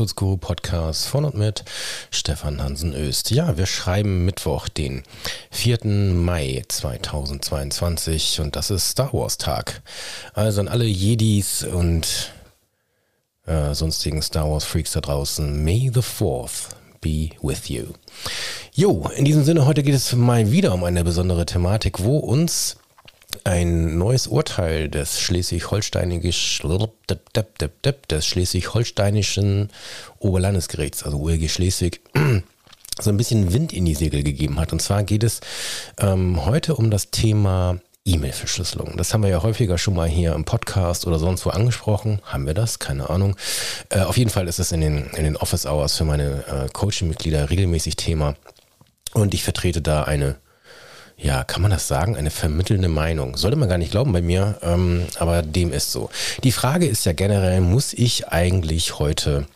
[0.00, 1.62] Datenschutzguru Podcast von und mit
[2.10, 3.30] Stefan Hansen Öst.
[3.32, 5.02] Ja, wir schreiben Mittwoch, den
[5.50, 5.84] 4.
[5.84, 9.82] Mai 2022 und das ist Star Wars Tag.
[10.32, 12.32] Also an alle Jedis und
[13.44, 16.70] äh, sonstigen Star Wars Freaks da draußen, May the 4th
[17.02, 17.88] be with you.
[18.72, 22.78] Jo, in diesem Sinne, heute geht es mal wieder um eine besondere Thematik, wo uns
[23.44, 26.22] ein neues Urteil des schleswig-holsteinischen
[28.10, 29.70] des schleswig-holsteinischen
[30.18, 32.00] Oberlandesgerichts, also OLG Schleswig,
[33.00, 34.72] so ein bisschen Wind in die Segel gegeben hat.
[34.72, 35.40] Und zwar geht es
[35.98, 38.96] ähm, heute um das Thema E-Mail-Verschlüsselung.
[38.96, 42.20] Das haben wir ja häufiger schon mal hier im Podcast oder sonst wo angesprochen.
[42.24, 42.78] Haben wir das?
[42.78, 43.36] Keine Ahnung.
[43.90, 46.68] Äh, auf jeden Fall ist es in den, in den Office Hours für meine äh,
[46.72, 48.34] Coaching-Mitglieder regelmäßig Thema.
[49.12, 50.36] Und ich vertrete da eine
[51.22, 53.36] ja, kann man das sagen, eine vermittelnde Meinung.
[53.36, 56.10] Sollte man gar nicht glauben bei mir, ähm, aber dem ist so.
[56.44, 59.46] Die Frage ist ja generell, muss ich eigentlich heute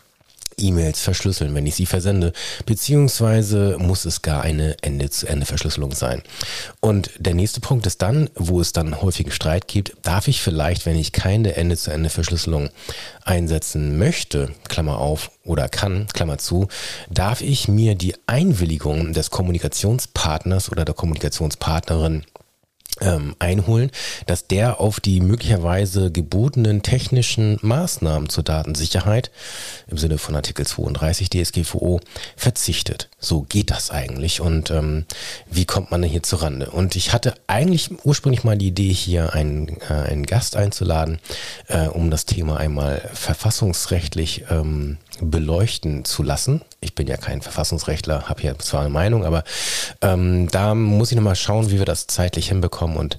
[0.59, 2.33] E-Mails verschlüsseln, wenn ich sie versende,
[2.67, 6.23] beziehungsweise muss es gar eine Ende-zu-Ende-Verschlüsselung sein.
[6.81, 10.87] Und der nächste Punkt ist dann, wo es dann häufigen Streit gibt, darf ich vielleicht,
[10.87, 12.71] wenn ich keine Ende-zu-Ende-Verschlüsselung
[13.25, 16.69] einsetzen möchte, Klammer auf, oder kann, Klammer zu,
[17.11, 22.25] darf ich mir die Einwilligung des Kommunikationspartners oder der Kommunikationspartnerin
[23.01, 23.91] ähm, einholen,
[24.27, 29.31] dass der auf die möglicherweise gebotenen technischen Maßnahmen zur Datensicherheit
[29.89, 32.01] im Sinne von Artikel 32 DSGVO
[32.37, 33.09] verzichtet.
[33.19, 35.07] So geht das eigentlich und ähm,
[35.51, 36.71] wie kommt man denn hier zurande?
[36.71, 41.19] Und ich hatte eigentlich ursprünglich mal die Idee, hier einen, äh, einen Gast einzuladen,
[41.69, 46.63] äh, um das Thema einmal verfassungsrechtlich ähm, beleuchten zu lassen.
[46.81, 49.45] Ich bin ja kein Verfassungsrechtler, habe hier zwar eine Meinung, aber
[50.01, 53.19] ähm, da muss ich nochmal schauen, wie wir das zeitlich hinbekommen und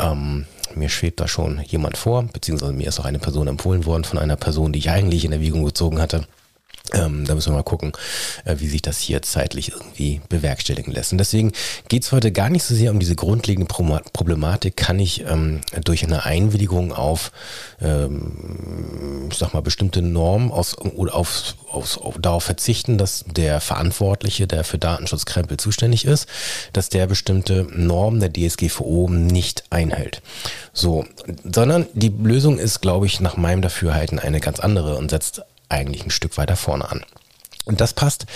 [0.00, 4.04] ähm, mir schwebt da schon jemand vor, beziehungsweise mir ist auch eine Person empfohlen worden
[4.04, 6.26] von einer Person, die ich eigentlich in Erwägung gezogen hatte.
[6.92, 7.92] Ähm, da müssen wir mal gucken,
[8.44, 11.12] äh, wie sich das hier zeitlich irgendwie bewerkstelligen lässt.
[11.12, 11.52] Und deswegen
[11.88, 15.60] geht es heute gar nicht so sehr um diese grundlegende Pro Problematik, kann ich ähm,
[15.84, 17.32] durch eine Einwilligung auf,
[17.80, 23.60] ähm, ich sag mal, bestimmte Normen aus, oder auf, auf, auf, darauf verzichten, dass der
[23.60, 26.28] Verantwortliche, der für Datenschutzkrempel zuständig ist,
[26.72, 30.22] dass der bestimmte Normen der DSGVO nicht einhält.
[30.72, 31.04] So,
[31.44, 36.04] sondern die Lösung ist, glaube ich, nach meinem Dafürhalten eine ganz andere und setzt eigentlich
[36.04, 37.04] ein Stück weiter vorne an.
[37.64, 38.26] Und das passt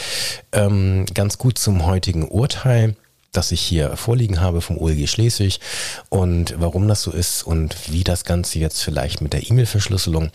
[0.52, 2.96] ähm, ganz gut zum heutigen Urteil,
[3.32, 5.60] das ich hier vorliegen habe vom OLG Schleswig
[6.08, 10.30] und warum das so ist und wie das Ganze jetzt vielleicht mit der E-Mail-Verschlüsselung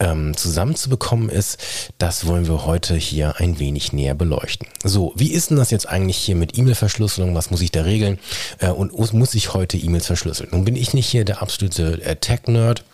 [0.00, 1.58] ähm, zusammenzubekommen ist,
[1.98, 4.66] das wollen wir heute hier ein wenig näher beleuchten.
[4.82, 7.36] So, wie ist denn das jetzt eigentlich hier mit E-Mail-Verschlüsselung?
[7.36, 8.18] Was muss ich da regeln?
[8.58, 10.48] Äh, und muss ich heute E-Mails verschlüsseln?
[10.50, 12.84] Nun bin ich nicht hier der absolute äh, Tech-Nerd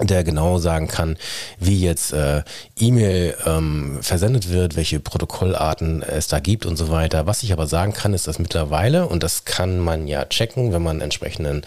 [0.00, 1.16] der genau sagen kann,
[1.58, 2.42] wie jetzt äh,
[2.78, 7.26] E-Mail ähm, versendet wird, welche Protokollarten es da gibt und so weiter.
[7.26, 10.82] Was ich aber sagen kann, ist, dass mittlerweile, und das kann man ja checken, wenn
[10.82, 11.62] man entsprechenden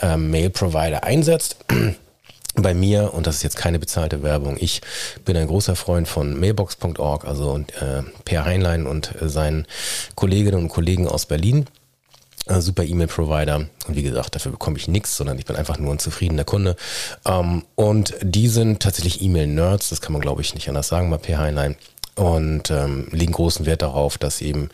[0.00, 1.56] äh, Mail-Provider einsetzt,
[2.54, 4.80] bei mir, und das ist jetzt keine bezahlte Werbung, ich
[5.24, 9.66] bin ein großer Freund von mailbox.org, also äh, Per Heinlein und äh, seinen
[10.14, 11.66] Kolleginnen und Kollegen aus Berlin
[12.46, 13.66] super E-Mail-Provider.
[13.86, 16.76] Und wie gesagt, dafür bekomme ich nichts, sondern ich bin einfach nur ein zufriedener Kunde.
[17.26, 21.16] Ähm, und die sind tatsächlich E-Mail-Nerds, das kann man glaube ich nicht anders sagen bei
[21.16, 21.36] P.
[21.36, 21.76] Heinlein
[22.16, 24.70] und ähm, legen großen Wert darauf, dass eben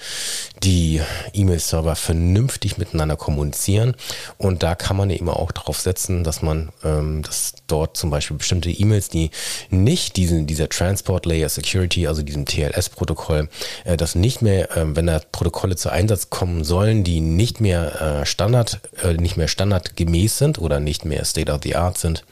[0.62, 1.00] die
[1.32, 3.94] E-Mail-Server vernünftig miteinander kommunizieren.
[4.36, 8.36] Und da kann man eben auch darauf setzen, dass man, ähm, dass dort zum Beispiel
[8.36, 9.30] bestimmte E-Mails, die
[9.70, 13.48] nicht diesen, dieser Transport Layer Security, also diesem TLS-Protokoll,
[13.84, 18.20] äh, das nicht mehr, äh, wenn da Protokolle zu Einsatz kommen sollen, die nicht mehr
[18.20, 22.24] äh, Standard, äh, nicht mehr standardgemäß sind oder nicht mehr State of the Art sind,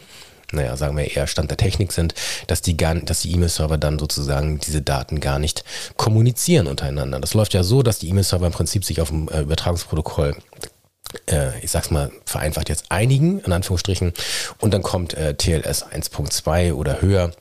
[0.52, 2.14] naja, sagen wir eher Stand der Technik sind,
[2.46, 5.64] dass die gar, dass die E-Mail-Server dann sozusagen diese Daten gar nicht
[5.96, 7.20] kommunizieren untereinander.
[7.20, 10.36] Das läuft ja so, dass die E-Mail-Server im Prinzip sich auf dem äh, Übertragungsprotokoll
[11.26, 14.12] äh, ich sag's mal vereinfacht jetzt einigen, in Anführungsstrichen,
[14.58, 17.32] und dann kommt äh, TLS 1.2 oder höher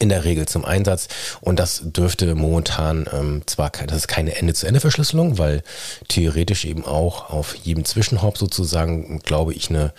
[0.00, 1.06] in der Regel zum Einsatz.
[1.40, 5.62] Und das dürfte momentan ähm, zwar, das ist keine Ende-zu-Ende-Verschlüsselung, weil
[6.08, 9.92] theoretisch eben auch auf jedem Zwischenhop sozusagen, glaube ich, eine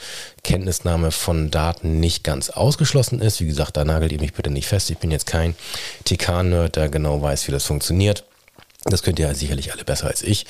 [0.43, 3.39] Kenntnisnahme von Daten nicht ganz ausgeschlossen ist.
[3.39, 4.89] Wie gesagt, da nagelt ihr mich bitte nicht fest.
[4.89, 5.55] Ich bin jetzt kein
[6.03, 8.25] TK-Nerd, der genau weiß, wie das funktioniert.
[8.85, 10.45] Das könnt ihr sicherlich alle besser als ich.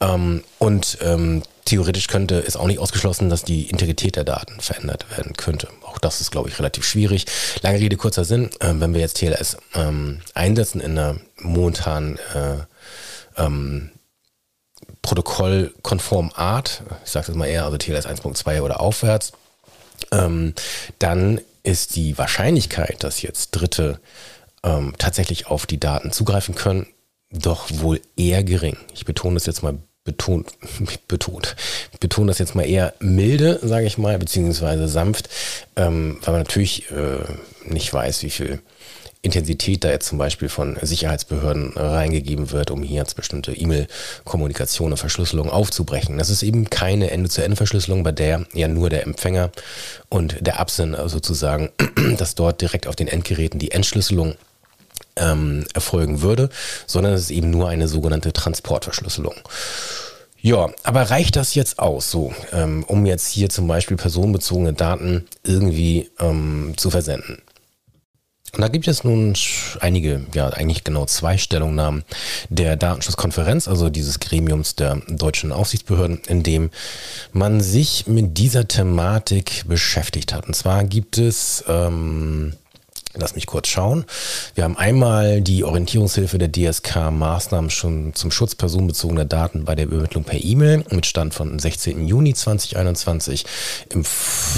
[0.00, 5.06] Ähm, und ähm, theoretisch könnte es auch nicht ausgeschlossen, dass die Integrität der Daten verändert
[5.16, 5.68] werden könnte.
[5.84, 7.26] Auch das ist, glaube ich, relativ schwierig.
[7.62, 8.50] Lange Rede, kurzer Sinn.
[8.58, 12.56] Äh, wenn wir jetzt TLS ähm, einsetzen in einer momentan äh,
[13.40, 13.90] ähm,
[15.02, 19.32] protokollkonformen Art, ich sage es mal eher, also TLS 1.2 oder aufwärts,
[20.10, 20.54] ähm,
[20.98, 24.00] dann ist die Wahrscheinlichkeit, dass jetzt Dritte
[24.64, 26.86] ähm, tatsächlich auf die Daten zugreifen können,
[27.30, 28.76] doch wohl eher gering.
[28.94, 30.52] Ich betone das jetzt mal betont,
[31.08, 31.56] betont,
[31.98, 35.28] betone das jetzt mal eher milde, sage ich mal, beziehungsweise sanft,
[35.74, 37.24] ähm, weil man natürlich äh,
[37.64, 38.60] nicht weiß, wie viel
[39.26, 44.98] Intensität da jetzt zum Beispiel von Sicherheitsbehörden reingegeben wird, um hier jetzt bestimmte E-Mail-Kommunikation und
[44.98, 46.16] Verschlüsselung aufzubrechen.
[46.16, 49.50] Das ist eben keine Ende-zu-Ende-Verschlüsselung, bei der ja nur der Empfänger
[50.08, 51.70] und der Absender sozusagen,
[52.18, 54.36] dass dort direkt auf den Endgeräten die Entschlüsselung
[55.16, 56.50] ähm, erfolgen würde,
[56.86, 59.34] sondern es ist eben nur eine sogenannte Transportverschlüsselung.
[60.40, 65.26] Ja, aber reicht das jetzt aus, so, ähm, um jetzt hier zum Beispiel personenbezogene Daten
[65.42, 67.42] irgendwie ähm, zu versenden?
[68.56, 69.34] Und da gibt es nun
[69.80, 72.04] einige, ja eigentlich genau zwei Stellungnahmen
[72.48, 76.70] der Datenschutzkonferenz, also dieses Gremiums der deutschen Aufsichtsbehörden, in dem
[77.32, 80.46] man sich mit dieser Thematik beschäftigt hat.
[80.46, 82.54] Und zwar gibt es ähm,
[83.18, 84.04] Lass mich kurz schauen.
[84.54, 89.86] Wir haben einmal die Orientierungshilfe der DSK Maßnahmen schon zum Schutz personenbezogener Daten bei der
[89.86, 92.06] Übermittlung per E-Mail mit Stand von 16.
[92.06, 93.46] Juni 2021.
[93.90, 94.04] Im,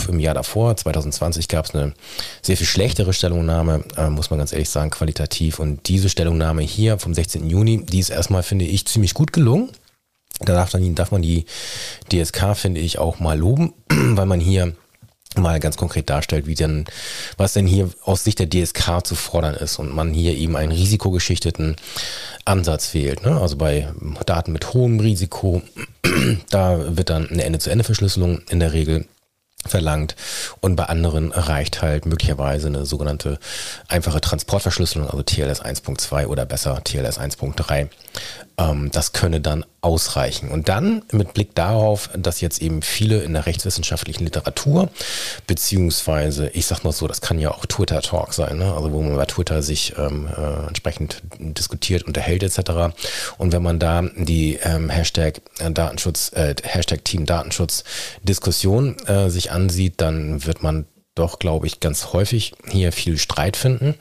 [0.09, 1.95] im Jahr davor, 2020, gab es eine
[2.43, 5.61] sehr viel schlechtere Stellungnahme, äh, muss man ganz ehrlich sagen, qualitativ.
[5.61, 7.49] Und diese Stellungnahme hier vom 16.
[7.49, 9.71] Juni, die ist erstmal, finde ich, ziemlich gut gelungen.
[10.41, 11.47] Da darf, dann, darf man die
[12.13, 14.75] DSK, finde ich, auch mal loben, weil man hier
[15.37, 16.87] mal ganz konkret darstellt, wie denn,
[17.37, 20.73] was denn hier aus Sicht der DSK zu fordern ist und man hier eben einen
[20.73, 21.77] risikogeschichteten
[22.45, 23.25] Ansatz wählt.
[23.25, 23.39] Ne?
[23.41, 23.89] Also bei
[24.27, 25.63] Daten mit hohem Risiko,
[26.51, 29.07] da wird dann eine Ende-zu-Ende-Verschlüsselung in der Regel
[29.67, 30.15] verlangt
[30.61, 33.39] und bei anderen reicht halt möglicherweise eine sogenannte
[33.89, 37.89] einfache Transportverschlüsselung, also TLS 1.2 oder besser TLS 1.3.
[38.59, 40.51] Ähm, das könne dann ausreichen.
[40.51, 44.91] Und dann mit Blick darauf, dass jetzt eben viele in der rechtswissenschaftlichen Literatur,
[45.47, 48.75] beziehungsweise, ich sag mal so, das kann ja auch Twitter-Talk sein, ne?
[48.75, 52.97] also wo man bei Twitter sich ähm, äh, entsprechend diskutiert, unterhält etc.
[53.39, 57.85] Und wenn man da die ähm, Hashtag äh, Datenschutz, äh, Hashtag Team Datenschutz
[58.23, 63.57] Diskussion äh, sich ansieht, dann wird man doch, glaube ich, ganz häufig hier viel Streit
[63.57, 63.95] finden.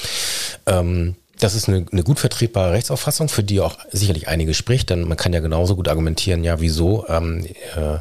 [0.65, 5.07] ähm, das ist eine, eine, gut vertretbare Rechtsauffassung, für die auch sicherlich einige spricht, denn
[5.07, 7.45] man kann ja genauso gut argumentieren, ja, wieso, ähm,
[7.75, 7.97] äh,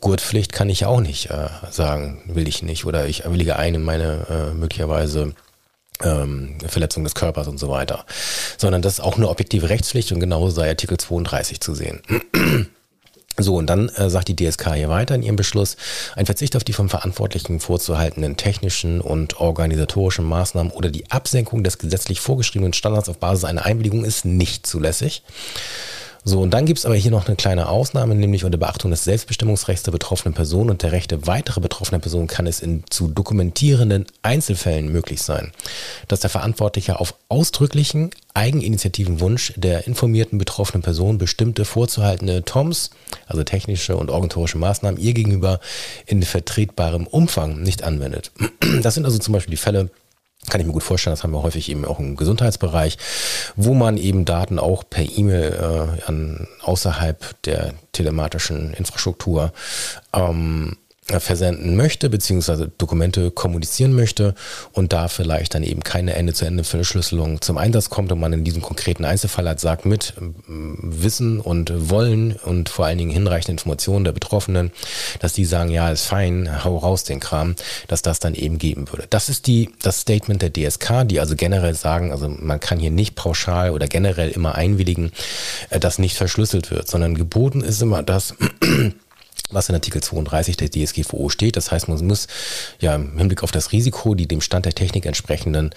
[0.00, 3.82] Gurtpflicht kann ich auch nicht äh, sagen, will ich nicht, oder ich willige ein in
[3.82, 5.34] meine äh, möglicherweise
[6.02, 8.04] ähm, Verletzung des Körpers und so weiter.
[8.56, 12.00] Sondern das ist auch eine objektive Rechtspflicht und genauso sei Artikel 32 zu sehen.
[13.40, 15.76] So, und dann äh, sagt die DSK hier weiter in ihrem Beschluss,
[16.16, 21.78] ein Verzicht auf die vom Verantwortlichen vorzuhaltenden technischen und organisatorischen Maßnahmen oder die Absenkung des
[21.78, 25.22] gesetzlich vorgeschriebenen Standards auf Basis einer Einwilligung ist nicht zulässig.
[26.24, 29.04] So, und dann gibt es aber hier noch eine kleine Ausnahme, nämlich unter Beachtung des
[29.04, 34.06] Selbstbestimmungsrechts der betroffenen Person und der Rechte weiterer betroffener Personen kann es in zu dokumentierenden
[34.22, 35.52] Einzelfällen möglich sein,
[36.08, 42.90] dass der Verantwortliche auf ausdrücklichen eigeninitiativen Wunsch der informierten betroffenen Person bestimmte vorzuhaltende TOMS,
[43.26, 45.60] also technische und organisatorische Maßnahmen, ihr gegenüber
[46.06, 48.30] in vertretbarem Umfang nicht anwendet.
[48.82, 49.90] Das sind also zum Beispiel die Fälle,
[50.50, 52.98] kann ich mir gut vorstellen, das haben wir häufig eben auch im Gesundheitsbereich,
[53.56, 59.52] wo man eben Daten auch per E-Mail äh, außerhalb der telematischen Infrastruktur
[60.14, 60.76] ähm,
[61.08, 64.34] versenden möchte, beziehungsweise Dokumente kommunizieren möchte
[64.72, 69.04] und da vielleicht dann eben keine Ende-zu-Ende-Verschlüsselung zum Einsatz kommt und man in diesem konkreten
[69.04, 70.14] Einzelfall halt sagt, mit
[70.46, 74.70] Wissen und Wollen und vor allen Dingen hinreichende Informationen der Betroffenen,
[75.20, 77.54] dass die sagen, ja, ist fein, hau raus den Kram,
[77.86, 79.06] dass das dann eben geben würde.
[79.08, 82.90] Das ist die, das Statement der DSK, die also generell sagen, also man kann hier
[82.90, 85.12] nicht pauschal oder generell immer einwilligen,
[85.70, 88.34] äh, dass nicht verschlüsselt wird, sondern geboten ist immer das,
[89.50, 91.56] was in Artikel 32 der DSGVO steht.
[91.56, 92.26] Das heißt, man muss
[92.80, 95.70] ja im Hinblick auf das Risiko die dem Stand der Technik entsprechenden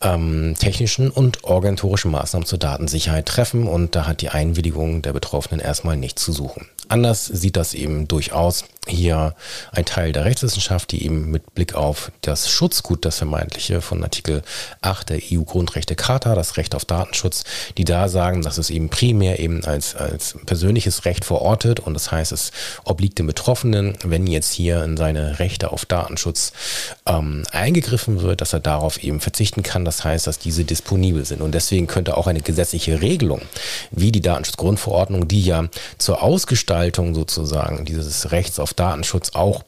[0.00, 5.60] ähm, technischen und organisatorischen Maßnahmen zur Datensicherheit treffen und da hat die Einwilligung der Betroffenen
[5.60, 6.66] erstmal nichts zu suchen.
[6.88, 9.36] Anders sieht das eben durchaus hier
[9.70, 14.42] ein Teil der Rechtswissenschaft, die eben mit Blick auf das Schutzgut, das vermeintliche von Artikel
[14.80, 17.44] 8 der EU-Grundrechte-Charta, das Recht auf Datenschutz,
[17.78, 22.10] die da sagen, dass es eben primär eben als, als persönliches Recht verortet und das
[22.10, 22.50] heißt, es
[22.84, 26.52] obliegt dem Betroffenen, wenn jetzt hier in seine Rechte auf Datenschutz
[27.06, 29.84] ähm, eingegriffen wird, dass er darauf eben verzichten kann.
[29.84, 33.42] Das heißt, dass diese disponibel sind und deswegen könnte auch eine gesetzliche Regelung
[33.92, 36.71] wie die Datenschutzgrundverordnung, die ja zur Ausgestaltung
[37.14, 39.64] sozusagen dieses Rechts auf Datenschutz auch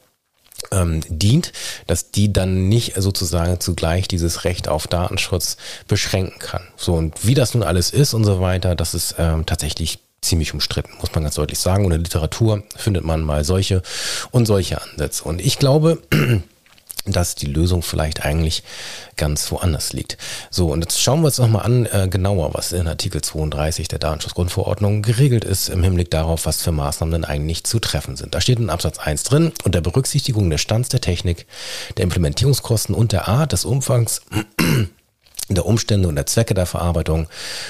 [0.71, 1.51] ähm, dient,
[1.87, 5.57] dass die dann nicht sozusagen zugleich dieses Recht auf Datenschutz
[5.87, 6.63] beschränken kann.
[6.77, 10.53] So und wie das nun alles ist und so weiter, das ist ähm, tatsächlich ziemlich
[10.53, 11.85] umstritten, muss man ganz deutlich sagen.
[11.85, 13.81] Und in der Literatur findet man mal solche
[14.31, 15.23] und solche Ansätze.
[15.23, 15.99] Und ich glaube,
[17.05, 18.63] dass die Lösung vielleicht eigentlich
[19.15, 20.17] ganz woanders liegt.
[20.49, 23.99] So, und jetzt schauen wir uns nochmal an, äh, genauer, was in Artikel 32 der
[23.99, 28.33] Datenschutzgrundverordnung geregelt ist im Hinblick darauf, was für Maßnahmen denn eigentlich zu treffen sind.
[28.33, 31.45] Da steht in Absatz 1 drin, unter Berücksichtigung des Stands der Technik,
[31.97, 34.21] der Implementierungskosten und der Art des Umfangs
[35.49, 37.27] der Umstände und der Zwecke der Verarbeitung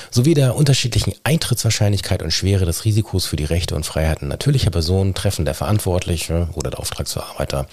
[0.10, 5.14] sowie der unterschiedlichen Eintrittswahrscheinlichkeit und Schwere des Risikos für die Rechte und Freiheiten natürlicher Personen
[5.14, 7.68] treffen der Verantwortliche oder der Auftragsverarbeiter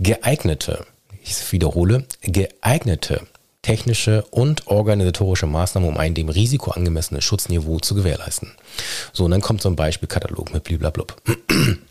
[0.00, 0.84] geeignete
[1.24, 3.22] ich wiederhole, geeignete
[3.62, 8.52] technische und organisatorische Maßnahmen, um ein dem Risiko angemessenes Schutzniveau zu gewährleisten.
[9.12, 11.16] So, und dann kommt so ein Beispielkatalog mit bliblablub.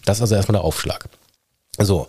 [0.05, 1.07] Das ist also erstmal der Aufschlag.
[1.79, 2.07] So,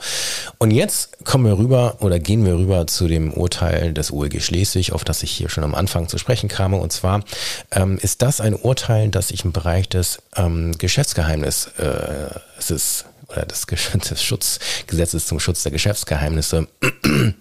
[0.59, 4.93] und jetzt kommen wir rüber oder gehen wir rüber zu dem Urteil des OLG Schleswig,
[4.93, 6.75] auf das ich hier schon am Anfang zu sprechen kam.
[6.75, 7.23] Und zwar
[7.71, 13.05] ähm, ist das ein Urteil, das sich im Bereich des ähm, Geschäftsgeheimnisses äh,
[13.43, 16.69] des, des Schutzgesetzes zum Schutz der Geschäftsgeheimnisse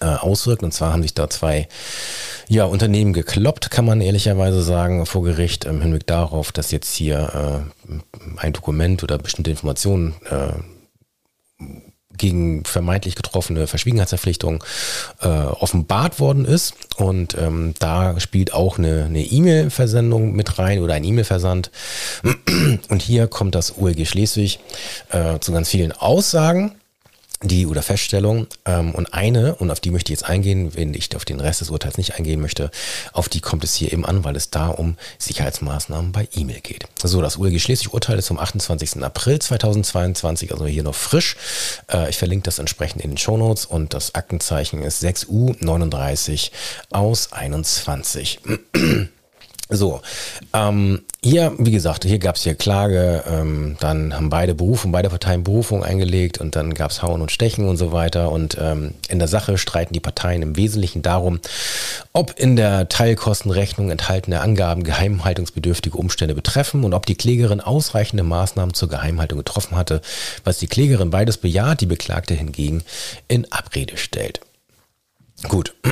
[0.00, 0.62] äh, auswirkt.
[0.62, 1.68] Und zwar haben sich da zwei
[2.48, 7.64] ja, Unternehmen gekloppt, kann man ehrlicherweise sagen, vor Gericht im Hinblick darauf, dass jetzt hier
[7.88, 10.52] äh, ein Dokument oder bestimmte Informationen äh,
[12.18, 14.60] gegen vermeintlich getroffene Verschwiegenheitsverpflichtungen
[15.20, 16.74] äh, offenbart worden ist.
[16.96, 21.70] Und ähm, da spielt auch eine E-Mail-Versendung mit rein oder ein E-Mail-Versand.
[22.88, 24.60] Und hier kommt das ULG Schleswig
[25.10, 26.72] äh, zu ganz vielen Aussagen
[27.42, 31.14] die oder Feststellung ähm, und eine, und auf die möchte ich jetzt eingehen, wenn ich
[31.16, 32.70] auf den Rest des Urteils nicht eingehen möchte,
[33.12, 36.86] auf die kommt es hier eben an, weil es da um Sicherheitsmaßnahmen bei E-Mail geht.
[37.02, 39.02] So, das ULG Schleswig-Urteil ist zum 28.
[39.02, 41.36] April 2022, also hier noch frisch.
[41.92, 46.50] Äh, ich verlinke das entsprechend in den Show Notes und das Aktenzeichen ist 6U39
[46.90, 48.40] aus 21.
[49.72, 50.02] So,
[50.52, 55.08] ähm, hier, wie gesagt, hier gab es hier Klage, ähm, dann haben beide Berufung, beide
[55.08, 58.30] Parteien Berufung eingelegt und dann gab es Hauen und Stechen und so weiter.
[58.30, 61.40] Und ähm, in der Sache streiten die Parteien im Wesentlichen darum,
[62.12, 68.74] ob in der Teilkostenrechnung enthaltene Angaben geheimhaltungsbedürftige Umstände betreffen und ob die Klägerin ausreichende Maßnahmen
[68.74, 70.02] zur Geheimhaltung getroffen hatte,
[70.44, 72.82] was die Klägerin beides bejaht, die Beklagte hingegen
[73.28, 74.40] in Abrede stellt.
[75.48, 75.74] Gut.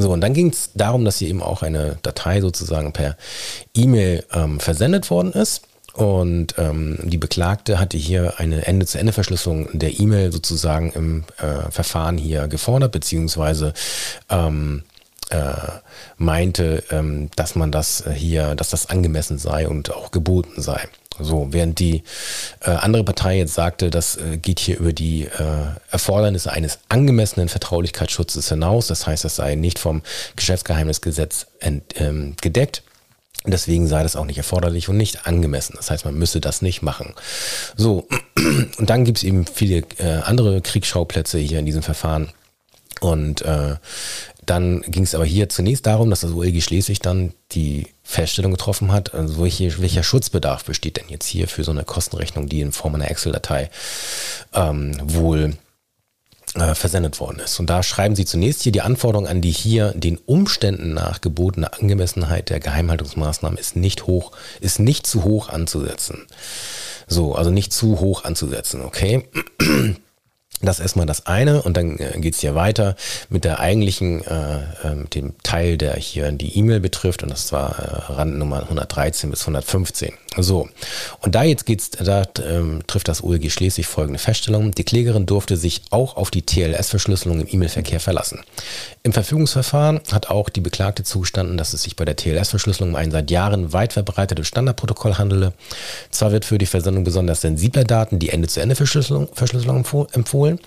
[0.00, 3.16] So, und dann ging es darum, dass hier eben auch eine Datei sozusagen per
[3.74, 5.62] E-Mail ähm, versendet worden ist.
[5.92, 12.46] Und ähm, die Beklagte hatte hier eine Ende-zu-Ende-Verschlüsselung der E-Mail sozusagen im äh, Verfahren hier
[12.46, 13.74] gefordert, beziehungsweise
[14.30, 14.84] ähm,
[15.30, 15.54] äh,
[16.16, 20.80] meinte, ähm, dass man das hier, dass das angemessen sei und auch geboten sei.
[21.20, 22.02] So, während die
[22.60, 25.30] äh, andere Partei jetzt sagte, das äh, geht hier über die äh,
[25.90, 28.86] Erfordernisse eines angemessenen Vertraulichkeitsschutzes hinaus.
[28.86, 30.02] Das heißt, das sei nicht vom
[30.36, 32.82] Geschäftsgeheimnisgesetz ent, ähm, gedeckt.
[33.46, 35.74] Deswegen sei das auch nicht erforderlich und nicht angemessen.
[35.76, 37.14] Das heißt, man müsse das nicht machen.
[37.76, 38.06] So,
[38.78, 42.30] und dann gibt es eben viele äh, andere Kriegsschauplätze hier in diesem Verfahren.
[43.00, 43.76] Und äh,
[44.48, 48.92] dann ging es aber hier zunächst darum, dass das OLG Schleswig dann die Feststellung getroffen
[48.92, 52.72] hat, also welche, welcher Schutzbedarf besteht denn jetzt hier für so eine Kostenrechnung, die in
[52.72, 53.70] Form einer Excel-Datei
[54.54, 55.54] ähm, wohl
[56.54, 57.60] äh, versendet worden ist.
[57.60, 61.72] Und da schreiben Sie zunächst hier die Anforderung an die hier den Umständen nach gebotene
[61.74, 66.26] Angemessenheit der Geheimhaltungsmaßnahmen ist nicht hoch, ist nicht zu hoch anzusetzen.
[67.06, 69.28] So, also nicht zu hoch anzusetzen, okay?
[70.60, 72.96] Das ist erstmal das eine und dann äh, geht es hier weiter
[73.28, 77.78] mit der eigentlichen, äh, äh, dem Teil, der hier die E-Mail betrifft und das war
[77.78, 80.14] äh, Randnummer 113 bis 115.
[80.36, 80.68] So,
[81.20, 84.72] und da jetzt geht's, da ähm, trifft das OLG Schleswig folgende Feststellung.
[84.72, 88.40] Die Klägerin durfte sich auch auf die TLS-Verschlüsselung im E-Mail-Verkehr verlassen.
[89.08, 93.10] Im Verfügungsverfahren hat auch die Beklagte zugestanden, dass es sich bei der TLS-Verschlüsselung um ein
[93.10, 95.54] seit Jahren weit verbreitetes Standardprotokoll handele.
[96.10, 99.28] Zwar wird für die Versendung besonders sensibler Daten die Ende-zu-Ende-Verschlüsselung
[100.12, 100.60] empfohlen.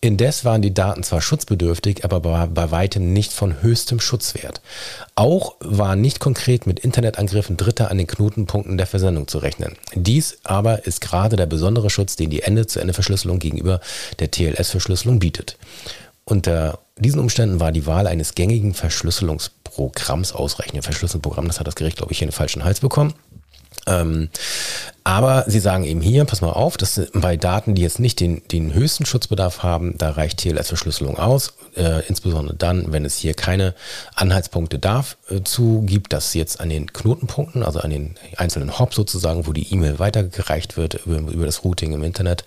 [0.00, 4.60] Indes waren die Daten zwar schutzbedürftig, aber bei, weitem nicht von höchstem Schutzwert.
[5.16, 9.74] Auch war nicht konkret mit Internetangriffen Dritter an den Knotenpunkten der Versendung zu rechnen.
[9.96, 13.80] Dies aber ist gerade der besondere Schutz, den die Ende-zu-Ende-Verschlüsselung gegenüber
[14.20, 15.58] der TLS-Verschlüsselung bietet.
[16.24, 20.82] Unter diesen Umständen war die Wahl eines gängigen Verschlüsselungsprogramms ausreichend.
[20.84, 23.14] Verschlüsselungsprogramm, das hat das Gericht, glaube ich, hier in den falschen Hals bekommen.
[23.86, 24.28] Ähm,
[25.02, 28.42] aber sie sagen eben hier, pass mal auf, dass bei Daten, die jetzt nicht den,
[28.48, 33.74] den höchsten Schutzbedarf haben, da reicht TLS-Verschlüsselung aus, äh, insbesondere dann, wenn es hier keine
[34.14, 39.46] Anhaltspunkte dazu äh, gibt, dass jetzt an den Knotenpunkten, also an den einzelnen Hop sozusagen,
[39.46, 42.44] wo die E-Mail weitergereicht wird über, über das Routing im Internet,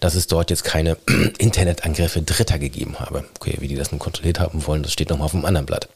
[0.00, 0.96] dass es dort jetzt keine
[1.38, 3.24] Internetangriffe Dritter gegeben habe.
[3.40, 5.88] Okay, wie die das nun kontrolliert haben wollen, das steht nochmal auf dem anderen Blatt.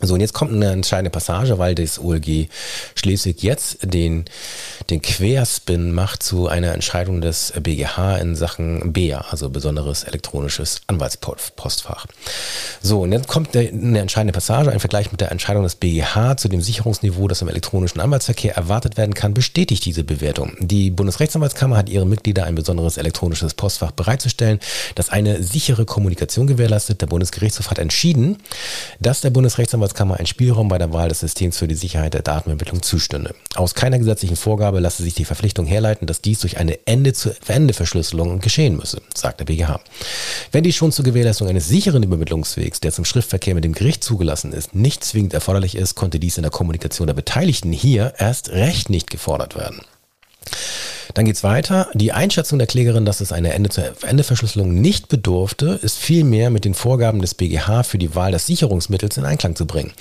[0.00, 2.48] So, und jetzt kommt eine entscheidende Passage, weil das OLG
[2.94, 4.26] Schleswig jetzt den,
[4.90, 12.06] den Querspin macht zu einer Entscheidung des BGH in Sachen BEA, also besonderes elektronisches Anwaltspostfach.
[12.80, 16.48] So, und jetzt kommt eine entscheidende Passage, ein Vergleich mit der Entscheidung des BGH zu
[16.48, 20.56] dem Sicherungsniveau, das im elektronischen Anwaltsverkehr erwartet werden kann, bestätigt diese Bewertung.
[20.60, 24.60] Die Bundesrechtsanwaltskammer hat ihren Mitgliedern ein besonderes elektronisches Postfach bereitzustellen,
[24.94, 27.00] das eine sichere Kommunikation gewährleistet.
[27.00, 28.38] Der Bundesgerichtshof hat entschieden,
[29.00, 32.20] dass der Bundesrechtsanwaltskammer Arbeitskammer ein Spielraum bei der Wahl des Systems für die Sicherheit der
[32.20, 33.34] Datenübermittlung zustünde.
[33.54, 38.76] Aus keiner gesetzlichen Vorgabe lasse sich die Verpflichtung herleiten, dass dies durch eine Ende-zu-Ende-Verschlüsselung geschehen
[38.76, 39.80] müsse, sagt der BGH.
[40.52, 44.52] Wenn dies schon zur Gewährleistung eines sicheren Übermittlungswegs, der zum Schriftverkehr mit dem Gericht zugelassen
[44.52, 48.90] ist, nicht zwingend erforderlich ist, konnte dies in der Kommunikation der Beteiligten hier erst recht
[48.90, 49.80] nicht gefordert werden.
[51.14, 51.88] Dann geht es weiter.
[51.94, 57.20] Die Einschätzung der Klägerin, dass es eine Ende-zu-Ende-Verschlüsselung nicht bedurfte, ist vielmehr mit den Vorgaben
[57.20, 59.92] des BGH für die Wahl des Sicherungsmittels in Einklang zu bringen.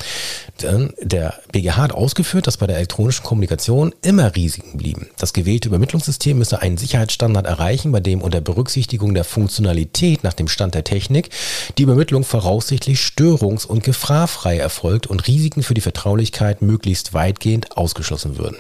[0.62, 5.08] Denn der BGH hat ausgeführt, dass bei der elektronischen Kommunikation immer Risiken blieben.
[5.18, 10.48] Das gewählte Übermittlungssystem müsse einen Sicherheitsstandard erreichen, bei dem unter Berücksichtigung der Funktionalität nach dem
[10.48, 11.30] Stand der Technik
[11.78, 18.38] die Übermittlung voraussichtlich störungs- und gefahrfrei erfolgt und Risiken für die Vertraulichkeit möglichst weitgehend ausgeschlossen
[18.38, 18.58] würden.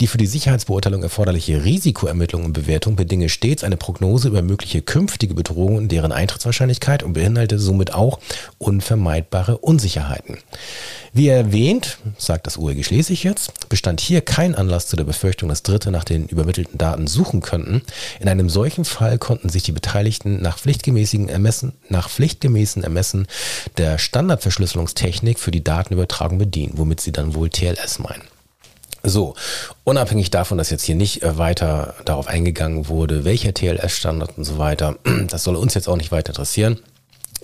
[0.00, 4.80] Die für die Sicherheitsbeurteilung erforderliche Risiko Risikoermittlung und Bewertung bedinge stets eine Prognose über mögliche
[4.80, 8.20] künftige Bedrohungen, deren Eintrittswahrscheinlichkeit und beinhalte somit auch
[8.58, 10.38] unvermeidbare Unsicherheiten.
[11.12, 15.64] Wie erwähnt, sagt das OEG Schleswig jetzt, bestand hier kein Anlass zu der Befürchtung, dass
[15.64, 17.82] Dritte nach den übermittelten Daten suchen könnten.
[18.20, 23.26] In einem solchen Fall konnten sich die Beteiligten nach pflichtgemäßen Ermessen, nach pflichtgemäßen Ermessen
[23.78, 28.33] der Standardverschlüsselungstechnik für die Datenübertragung bedienen, womit sie dann wohl TLS meinen.
[29.06, 29.34] So,
[29.84, 34.56] unabhängig davon, dass jetzt hier nicht äh, weiter darauf eingegangen wurde, welcher TLS-Standard und so
[34.56, 34.96] weiter,
[35.28, 36.80] das soll uns jetzt auch nicht weiter interessieren.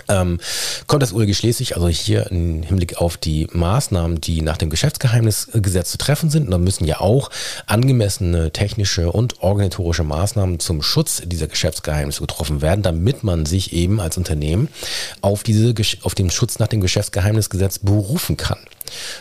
[0.08, 0.40] Ähm,
[0.86, 5.90] kommt das OLG Schleswig also hier im Hinblick auf die Maßnahmen, die nach dem Geschäftsgeheimnisgesetz
[5.90, 6.50] zu treffen sind.
[6.50, 7.28] Da müssen ja auch
[7.66, 14.00] angemessene technische und organisatorische Maßnahmen zum Schutz dieser Geschäftsgeheimnisse getroffen werden, damit man sich eben
[14.00, 14.68] als Unternehmen
[15.20, 18.58] auf, diese, auf den Schutz nach dem Geschäftsgeheimnisgesetz berufen kann.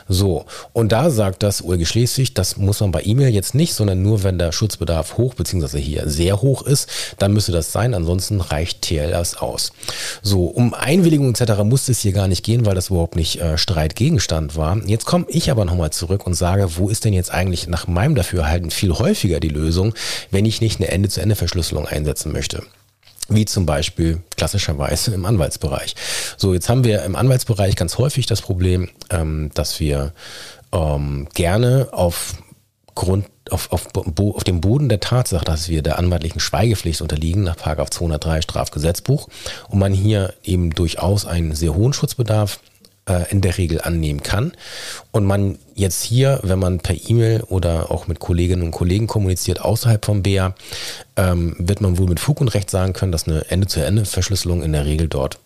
[0.08, 4.01] So, und da sagt das OLG Schleswig, das muss man bei E-Mail jetzt nicht, sondern
[4.01, 5.79] nur, wenn der Schutzbedarf hoch bzw.
[5.79, 9.71] hier sehr hoch ist, dann müsste das sein, ansonsten reicht TLS aus.
[10.21, 11.63] So, um Einwilligung etc.
[11.63, 14.77] musste es hier gar nicht gehen, weil das überhaupt nicht äh, Streitgegenstand war.
[14.86, 18.15] Jetzt komme ich aber nochmal zurück und sage, wo ist denn jetzt eigentlich nach meinem
[18.15, 19.93] Dafürhalten viel häufiger die Lösung,
[20.32, 22.63] wenn ich nicht eine Ende-zu-Ende-Verschlüsselung einsetzen möchte?
[23.29, 25.95] Wie zum Beispiel klassischerweise im Anwaltsbereich.
[26.37, 30.13] So, jetzt haben wir im Anwaltsbereich ganz häufig das Problem, ähm, dass wir
[30.71, 32.35] ähm, gerne auf
[32.95, 37.55] Grund auf, auf, auf dem Boden der Tatsache, dass wir der anwaltlichen Schweigepflicht unterliegen nach
[37.55, 39.27] 203 Strafgesetzbuch
[39.69, 42.59] und man hier eben durchaus einen sehr hohen Schutzbedarf
[43.10, 44.54] äh, in der Regel annehmen kann.
[45.12, 49.62] Und man jetzt hier, wenn man per E-Mail oder auch mit Kolleginnen und Kollegen kommuniziert
[49.62, 50.56] außerhalb vom BA,
[51.15, 54.86] ähm, wird man wohl mit Fug und Recht sagen können, dass eine Ende-zu-Ende-Verschlüsselung in der
[54.86, 55.39] Regel dort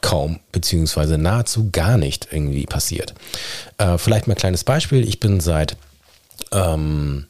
[0.00, 3.14] kaum beziehungsweise nahezu gar nicht irgendwie passiert.
[3.78, 5.06] Äh, vielleicht mal ein kleines Beispiel.
[5.06, 5.76] Ich bin seit
[6.52, 7.26] ähm,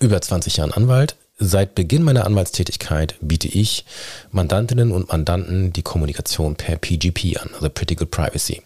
[0.00, 1.16] über 20 Jahren Anwalt.
[1.40, 3.84] Seit Beginn meiner Anwaltstätigkeit biete ich
[4.32, 8.62] Mandantinnen und Mandanten die Kommunikation per PGP an, also Pretty Good Privacy.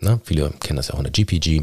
[0.00, 0.20] Ne?
[0.24, 1.62] Viele kennen das ja auch in der GPG,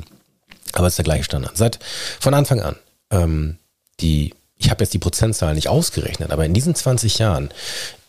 [0.74, 1.58] aber es ist der gleiche Standard.
[1.58, 1.80] Seit
[2.20, 2.76] von Anfang an.
[3.10, 3.58] Ähm,
[4.00, 7.50] die, ich habe jetzt die Prozentzahl nicht ausgerechnet, aber in diesen 20 Jahren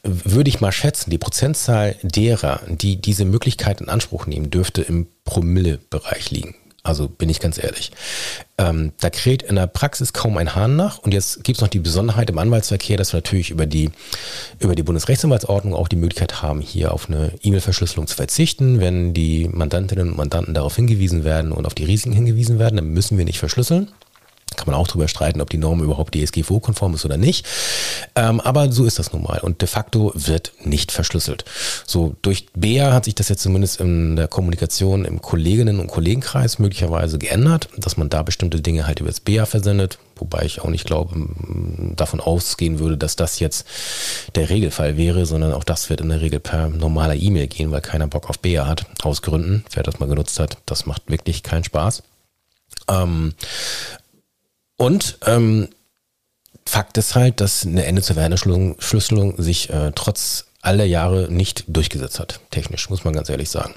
[0.02, 5.06] würde ich mal schätzen, die Prozentzahl derer, die diese Möglichkeit in Anspruch nehmen, dürfte im
[5.24, 6.54] Promille-Bereich liegen.
[6.88, 7.92] Also bin ich ganz ehrlich.
[8.56, 10.98] Ähm, da kräht in der Praxis kaum ein Hahn nach.
[10.98, 13.90] Und jetzt gibt es noch die Besonderheit im Anwaltsverkehr, dass wir natürlich über die,
[14.58, 18.80] über die Bundesrechtsanwaltsordnung auch die Möglichkeit haben, hier auf eine E-Mail-Verschlüsselung zu verzichten.
[18.80, 22.88] Wenn die Mandantinnen und Mandanten darauf hingewiesen werden und auf die Risiken hingewiesen werden, dann
[22.88, 23.88] müssen wir nicht verschlüsseln.
[24.56, 27.46] Kann man auch darüber streiten, ob die Norm überhaupt DSGVO-konform ist oder nicht.
[28.14, 29.40] Ähm, aber so ist das nun mal.
[29.40, 31.44] Und de facto wird nicht verschlüsselt.
[31.86, 36.58] So, durch BEA hat sich das jetzt zumindest in der Kommunikation im Kolleginnen- und Kollegenkreis
[36.58, 39.98] möglicherweise geändert, dass man da bestimmte Dinge halt über das BEA versendet.
[40.16, 41.14] Wobei ich auch nicht glaube,
[41.94, 43.66] davon ausgehen würde, dass das jetzt
[44.34, 47.80] der Regelfall wäre, sondern auch das wird in der Regel per normaler E-Mail gehen, weil
[47.80, 48.86] keiner Bock auf BEA hat.
[49.02, 49.64] Aus Gründen.
[49.72, 52.02] Wer das mal genutzt hat, das macht wirklich keinen Spaß.
[52.88, 53.34] Ähm,
[54.78, 55.68] und ähm,
[56.64, 62.90] Fakt ist halt, dass eine Ende-zu-Ende-Verschlüsselung sich äh, trotz aller Jahre nicht durchgesetzt hat, technisch,
[62.90, 63.74] muss man ganz ehrlich sagen.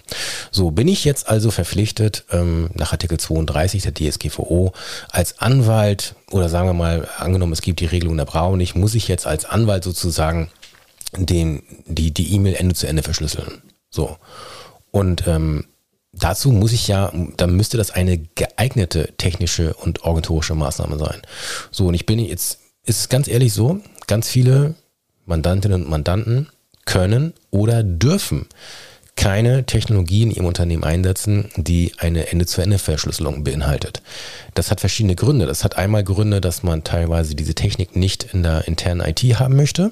[0.51, 4.73] So, bin ich jetzt also verpflichtet, ähm, nach Artikel 32 der DSGVO
[5.09, 8.95] als Anwalt oder sagen wir mal, angenommen, es gibt die Regelung der Brau nicht, muss
[8.95, 10.49] ich jetzt als Anwalt sozusagen
[11.15, 13.61] den, die die E-Mail Ende zu Ende verschlüsseln.
[13.89, 14.17] So.
[14.91, 15.65] Und ähm,
[16.21, 21.21] dazu muss ich ja, dann müsste das eine geeignete technische und organisatorische Maßnahme sein.
[21.71, 24.75] So, und ich bin jetzt, ist ganz ehrlich so, ganz viele
[25.25, 26.47] Mandantinnen und Mandanten
[26.85, 28.47] können oder dürfen
[29.15, 34.01] keine Technologie in ihrem Unternehmen einsetzen, die eine Ende-zu-Ende-Verschlüsselung beinhaltet.
[34.55, 35.45] Das hat verschiedene Gründe.
[35.45, 39.55] Das hat einmal Gründe, dass man teilweise diese Technik nicht in der internen IT haben
[39.55, 39.91] möchte.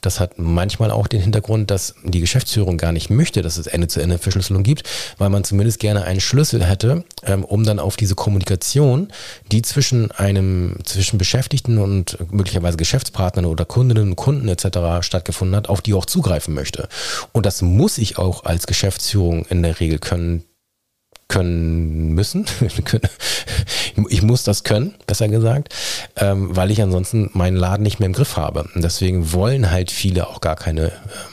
[0.00, 4.62] Das hat manchmal auch den Hintergrund, dass die Geschäftsführung gar nicht möchte, dass es Ende-zu-Ende-Verschlüsselung
[4.62, 9.08] gibt, weil man zumindest gerne einen Schlüssel hätte, ähm, um dann auf diese Kommunikation,
[9.50, 15.04] die zwischen einem, zwischen Beschäftigten und möglicherweise Geschäftspartnern oder Kundinnen und Kunden etc.
[15.04, 16.88] stattgefunden hat, auf die auch zugreifen möchte.
[17.32, 20.44] Und das muss ich auch als Geschäftsführung in der Regel können,
[21.28, 22.46] können müssen.
[24.08, 25.74] ich muss das können, besser gesagt,
[26.16, 28.68] ähm, weil ich ansonsten meinen Laden nicht mehr im Griff habe.
[28.74, 30.86] Und deswegen wollen halt viele auch gar keine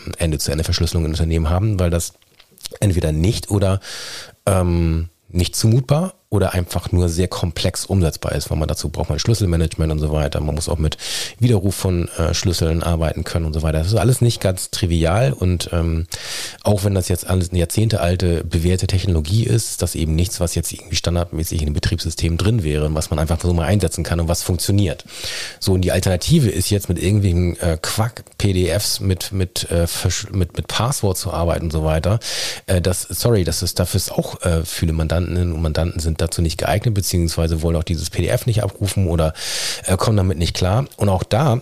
[0.05, 2.13] ähm, Ende-zu-Ende-Verschlüsselung in Unternehmen haben, weil das
[2.79, 3.79] entweder nicht oder
[4.45, 9.19] ähm, nicht zumutbar oder einfach nur sehr komplex umsetzbar ist, weil man dazu braucht man
[9.19, 10.41] Schlüsselmanagement und so weiter.
[10.41, 10.97] Man muss auch mit
[11.39, 13.79] Widerruf von äh, Schlüsseln arbeiten können und so weiter.
[13.79, 16.07] Das ist alles nicht ganz trivial und ähm,
[16.63, 20.71] auch wenn das jetzt alles eine jahrzehntealte bewährte Technologie ist, das eben nichts, was jetzt
[20.71, 24.27] irgendwie standardmäßig in dem Betriebssystem drin wäre, was man einfach so mal einsetzen kann und
[24.27, 25.05] was funktioniert.
[25.59, 29.87] So und die Alternative ist jetzt mit irgendwelchen äh, Quack-PDFs mit mit, äh,
[30.31, 32.19] mit mit Passwort zu arbeiten und so weiter.
[32.67, 36.41] Äh, das sorry, das ist dafür ist auch äh, viele Mandantinnen und Mandanten sind dazu
[36.41, 39.33] nicht geeignet, beziehungsweise wollen auch dieses PDF nicht abrufen oder
[39.85, 40.85] äh, kommen damit nicht klar.
[40.97, 41.61] Und auch da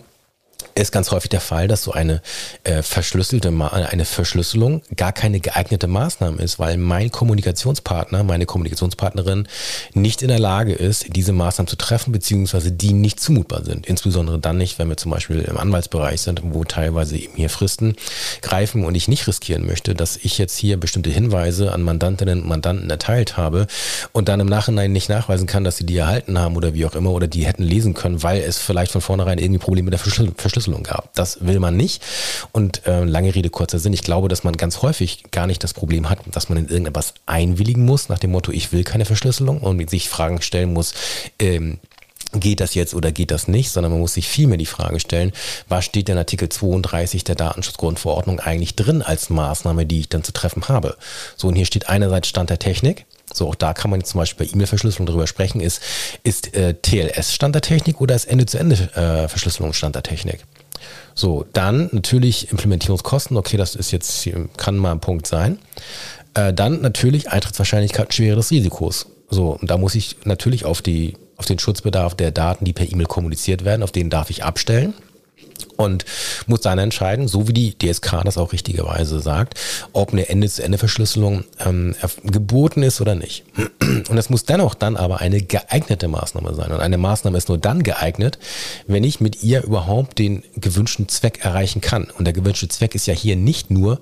[0.75, 2.21] ist ganz häufig der Fall, dass so eine
[2.63, 9.47] äh, verschlüsselte Ma eine Verschlüsselung gar keine geeignete Maßnahme ist, weil mein Kommunikationspartner, meine Kommunikationspartnerin
[9.93, 13.85] nicht in der Lage ist, diese Maßnahmen zu treffen, beziehungsweise die nicht zumutbar sind.
[13.85, 17.95] Insbesondere dann nicht, wenn wir zum Beispiel im Anwaltsbereich sind, wo teilweise eben hier Fristen
[18.41, 22.47] greifen und ich nicht riskieren möchte, dass ich jetzt hier bestimmte Hinweise an Mandantinnen und
[22.47, 23.67] Mandanten erteilt habe
[24.11, 26.95] und dann im Nachhinein nicht nachweisen kann, dass sie die erhalten haben oder wie auch
[26.95, 29.99] immer oder die hätten lesen können, weil es vielleicht von vornherein irgendwie Probleme mit der
[29.99, 31.13] Verschlüsselung Verschlüsselung gab.
[31.13, 32.01] Das will man nicht.
[32.51, 33.93] Und äh, lange Rede, kurzer Sinn.
[33.93, 37.13] Ich glaube, dass man ganz häufig gar nicht das Problem hat, dass man in irgendetwas
[37.25, 40.93] einwilligen muss, nach dem Motto, ich will keine Verschlüsselung und sich Fragen stellen muss,
[41.39, 41.79] ähm,
[42.33, 45.33] geht das jetzt oder geht das nicht, sondern man muss sich vielmehr die Frage stellen,
[45.67, 50.31] was steht denn Artikel 32 der Datenschutzgrundverordnung eigentlich drin als Maßnahme, die ich dann zu
[50.31, 50.97] treffen habe.
[51.37, 54.19] So, und hier steht einerseits Stand der Technik, so, auch da kann man jetzt zum
[54.19, 55.81] Beispiel bei E-Mail-Verschlüsselung darüber sprechen, ist,
[56.23, 60.45] ist äh, TLS Stand der Technik oder ist Ende-zu-Ende-Verschlüsselung äh, Stand der Technik?
[61.15, 65.59] So, dann natürlich Implementierungskosten, okay, das ist jetzt, kann mal ein Punkt sein.
[66.33, 69.07] Äh, dann natürlich Eintrittswahrscheinlichkeit Schwere des Risikos.
[69.29, 72.91] So, und da muss ich natürlich auf die, auf den Schutzbedarf der Daten, die per
[72.91, 74.93] E-Mail kommuniziert werden, auf den darf ich abstellen
[75.77, 76.05] und
[76.47, 79.59] muss dann entscheiden, so wie die DSK das auch richtigerweise sagt,
[79.93, 83.43] ob eine Ende-zu-Ende-Verschlüsselung ähm, geboten ist oder nicht.
[84.09, 86.71] Und es muss dennoch dann aber eine geeignete Maßnahme sein.
[86.71, 88.39] Und eine Maßnahme ist nur dann geeignet,
[88.87, 92.07] wenn ich mit ihr überhaupt den gewünschten Zweck erreichen kann.
[92.17, 93.99] Und der gewünschte Zweck ist ja hier nicht nur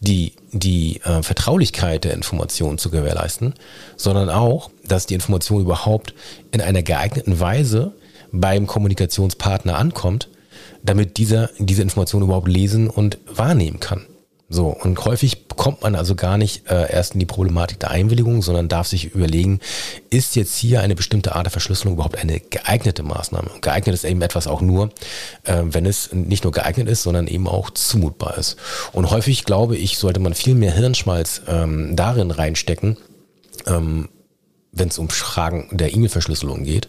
[0.00, 3.54] die, die äh, Vertraulichkeit der Information zu gewährleisten,
[3.96, 6.14] sondern auch, dass die Information überhaupt
[6.52, 7.92] in einer geeigneten Weise
[8.32, 10.28] beim Kommunikationspartner ankommt
[10.82, 14.06] damit dieser diese Information überhaupt lesen und wahrnehmen kann.
[14.52, 18.42] So, und häufig kommt man also gar nicht äh, erst in die Problematik der Einwilligung,
[18.42, 19.60] sondern darf sich überlegen,
[20.10, 23.48] ist jetzt hier eine bestimmte Art der Verschlüsselung überhaupt eine geeignete Maßnahme?
[23.60, 24.90] Geeignet ist eben etwas auch nur,
[25.44, 28.56] äh, wenn es nicht nur geeignet ist, sondern eben auch zumutbar ist.
[28.90, 32.96] Und häufig, glaube ich, sollte man viel mehr Hirnschmalz ähm, darin reinstecken,
[33.68, 34.08] ähm,
[34.72, 36.88] wenn es um Fragen der E-Mail-Verschlüsselung geht,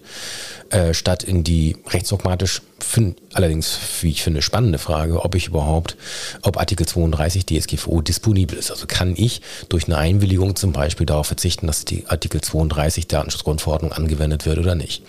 [0.72, 5.98] äh, statt in die rechtsdogmatisch, find, allerdings, wie ich finde, spannende Frage, ob ich überhaupt,
[6.42, 8.72] ob Artikel 32 DSGVO disponibel ist.
[8.72, 13.20] Also kann ich durch eine Einwilligung zum Beispiel darauf verzichten, dass die Artikel 32 der
[13.20, 15.04] Datenschutzgrundverordnung angewendet wird oder nicht.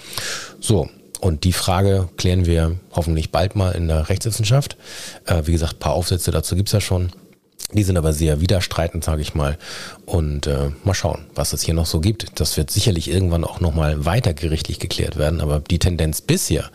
[0.60, 0.88] So,
[1.20, 4.76] und die Frage klären wir hoffentlich bald mal in der Rechtswissenschaft.
[5.26, 7.12] Äh, wie gesagt, paar Aufsätze dazu gibt es ja schon.
[7.74, 9.56] Die sind aber sehr widerstreitend, sage ich mal.
[10.04, 12.40] Und äh, mal schauen, was es hier noch so gibt.
[12.40, 15.40] Das wird sicherlich irgendwann auch nochmal weiter gerichtlich geklärt werden.
[15.40, 16.70] Aber die Tendenz bisher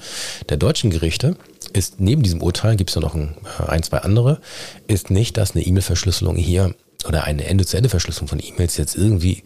[0.49, 1.38] der deutschen Gerichte
[1.73, 4.39] ist, neben diesem Urteil gibt es ja noch ein, äh, ein, zwei andere,
[4.88, 6.73] ist nicht, dass eine E-Mail-Verschlüsselung hier
[7.07, 9.43] oder eine Ende-zu-Ende-Verschlüsselung von E-Mails jetzt irgendwie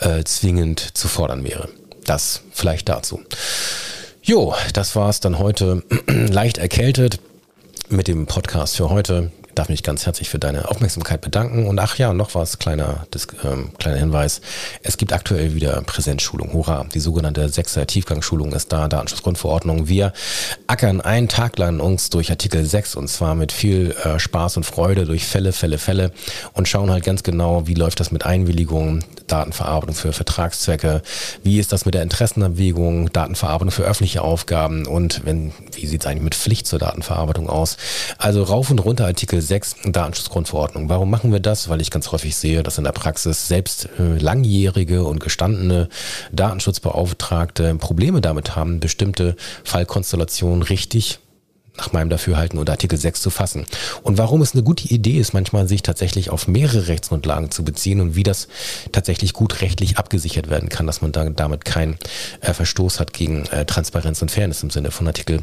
[0.00, 1.68] äh, zwingend zu fordern wäre.
[2.04, 3.22] Das vielleicht dazu.
[4.22, 7.20] Jo, das war es dann heute leicht erkältet
[7.88, 11.66] mit dem Podcast für heute darf mich ganz herzlich für deine Aufmerksamkeit bedanken.
[11.66, 14.40] Und ach ja, noch was, kleiner, das, ähm, kleiner Hinweis.
[14.82, 16.52] Es gibt aktuell wieder Präsenzschulung.
[16.52, 16.86] Hurra!
[16.94, 19.88] Die sogenannte sechser Tiefgangsschulung ist da, Datenschutzgrundverordnung.
[19.88, 20.12] Wir
[20.66, 24.64] ackern einen Tag lang uns durch Artikel 6 und zwar mit viel äh, Spaß und
[24.64, 26.12] Freude durch Fälle, Fälle, Fälle
[26.52, 31.02] und schauen halt ganz genau, wie läuft das mit Einwilligung, Datenverarbeitung für Vertragszwecke,
[31.42, 36.06] wie ist das mit der Interessenabwägung, Datenverarbeitung für öffentliche Aufgaben und wenn, wie sieht es
[36.06, 37.76] eigentlich mit Pflicht zur Datenverarbeitung aus?
[38.18, 40.88] Also rauf und runter Artikel 6 Datenschutzgrundverordnung.
[40.88, 41.68] Warum machen wir das?
[41.68, 45.88] Weil ich ganz häufig sehe, dass in der Praxis selbst äh, langjährige und gestandene
[46.32, 51.18] Datenschutzbeauftragte Probleme damit haben, bestimmte Fallkonstellationen richtig
[51.76, 53.66] nach meinem Dafürhalten unter Artikel 6 zu fassen.
[54.02, 58.00] Und warum es eine gute Idee ist, manchmal sich tatsächlich auf mehrere Rechtsgrundlagen zu beziehen
[58.00, 58.48] und wie das
[58.92, 61.98] tatsächlich gut rechtlich abgesichert werden kann, dass man da, damit keinen
[62.40, 65.42] äh, Verstoß hat gegen äh, Transparenz und Fairness im Sinne von Artikel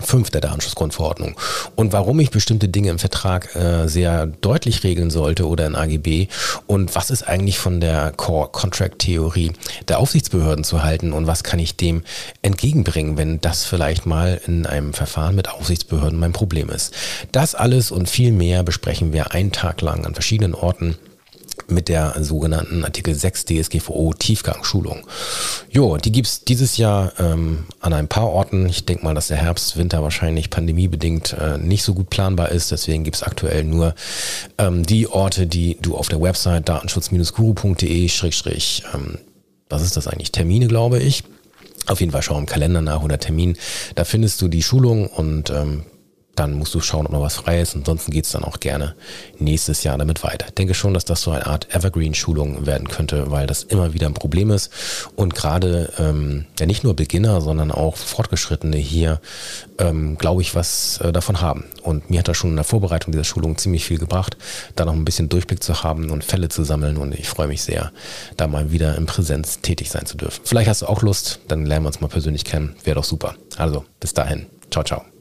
[0.00, 1.36] 5 der Datenschutzgrundverordnung.
[1.76, 6.28] Und warum ich bestimmte Dinge im Vertrag äh, sehr deutlich regeln sollte oder in AGB
[6.66, 9.52] und was ist eigentlich von der Core Contract Theorie
[9.88, 12.02] der Aufsichtsbehörden zu halten und was kann ich dem
[12.42, 16.94] entgegenbringen, wenn das vielleicht mal in einem Verfahren mit Aufsichtsbehörden mein Problem ist.
[17.32, 20.96] Das alles und viel mehr besprechen wir einen Tag lang an verschiedenen Orten
[21.68, 25.06] mit der sogenannten Artikel 6 DSGVO Tiefgangschulung.
[25.70, 28.66] Jo, die gibt es dieses Jahr ähm, an ein paar Orten.
[28.68, 32.70] Ich denke mal, dass der Herbst, Winter wahrscheinlich pandemiebedingt äh, nicht so gut planbar ist.
[32.70, 33.94] Deswegen gibt es aktuell nur
[34.58, 39.18] ähm, die Orte, die du auf der Website datenschutz-guru.de schrägstrich, ähm,
[39.68, 40.32] was ist das eigentlich?
[40.32, 41.24] Termine, glaube ich.
[41.86, 43.56] Auf jeden Fall schau im Kalender nach oder Termin.
[43.94, 45.84] Da findest du die Schulung und ähm,
[46.34, 47.74] dann musst du schauen, ob noch was frei ist.
[47.74, 48.94] Ansonsten geht es dann auch gerne
[49.38, 50.46] nächstes Jahr damit weiter.
[50.46, 54.06] Ich denke schon, dass das so eine Art Evergreen-Schulung werden könnte, weil das immer wieder
[54.06, 54.70] ein Problem ist.
[55.14, 59.20] Und gerade ähm, ja nicht nur Beginner, sondern auch Fortgeschrittene hier,
[59.78, 61.64] ähm, glaube ich, was äh, davon haben.
[61.82, 64.36] Und mir hat das schon in der Vorbereitung dieser Schulung ziemlich viel gebracht,
[64.74, 66.96] da noch ein bisschen Durchblick zu haben und Fälle zu sammeln.
[66.96, 67.92] Und ich freue mich sehr,
[68.38, 70.40] da mal wieder in Präsenz tätig sein zu dürfen.
[70.44, 72.74] Vielleicht hast du auch Lust, dann lernen wir uns mal persönlich kennen.
[72.84, 73.34] Wäre doch super.
[73.58, 74.46] Also bis dahin.
[74.70, 75.11] Ciao, ciao.